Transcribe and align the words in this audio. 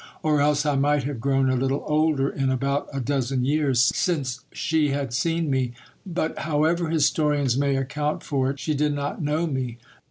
or 0.23 0.41
else 0.41 0.65
I 0.65 0.75
might 0.75 1.03
have 1.03 1.19
grown 1.21 1.47
a 1.47 1.55
little 1.55 1.83
older 1.85 2.27
in 2.27 2.49
about 2.49 2.87
a 2.91 2.99
dozen 2.99 3.45
years 3.45 3.79
since 3.79 4.39
she 4.51 4.89
had 4.89 5.13
seen 5.13 5.47
me.... 5.47 5.73
but 6.07 6.39
however 6.39 6.89
historians 6.89 7.55
may 7.55 7.75
account 7.75 8.23
for 8.23 8.49
it, 8.49 8.59
she 8.59 8.73
did 8.73 8.93
not 8.95 9.21
know 9.21 9.45
me. 9.45 9.77